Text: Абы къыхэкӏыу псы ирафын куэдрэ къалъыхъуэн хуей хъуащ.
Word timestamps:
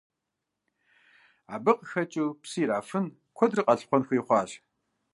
Абы 1.53 1.71
къыхэкӏыу 1.77 2.29
псы 2.41 2.57
ирафын 2.61 3.05
куэдрэ 3.35 3.61
къалъыхъуэн 3.65 4.03
хуей 4.07 4.21
хъуащ. 4.27 4.51